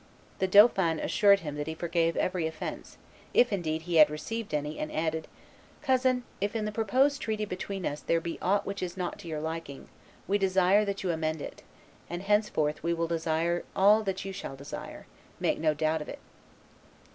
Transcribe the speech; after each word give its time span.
The 0.39 0.47
dauphin 0.47 0.99
assured 0.99 1.41
him 1.41 1.53
that 1.57 1.67
he 1.67 1.75
forgave 1.75 2.17
every 2.17 2.47
offence, 2.47 2.97
if 3.35 3.53
indeed 3.53 3.83
he 3.83 3.97
had 3.97 4.09
received 4.09 4.51
any, 4.51 4.79
and 4.79 4.91
added, 4.91 5.27
"Cousin, 5.83 6.23
if 6.41 6.55
in 6.55 6.65
the 6.65 6.71
proposed 6.71 7.21
treaty 7.21 7.45
between 7.45 7.85
us 7.85 8.01
there 8.01 8.19
be 8.19 8.39
aught 8.41 8.65
which 8.65 8.81
is 8.81 8.97
not 8.97 9.19
to 9.19 9.27
your 9.27 9.41
liking, 9.41 9.89
we 10.27 10.39
desire 10.39 10.85
that 10.85 11.03
you 11.03 11.11
amend 11.11 11.39
it, 11.39 11.61
and 12.09 12.23
henceforth 12.23 12.81
we 12.81 12.95
will 12.95 13.05
desire 13.07 13.63
all 13.75 14.03
you 14.03 14.33
shall 14.33 14.55
desire; 14.55 15.05
make 15.39 15.59
no 15.59 15.75
doubt 15.75 16.01
of 16.01 16.09
it." 16.09 16.17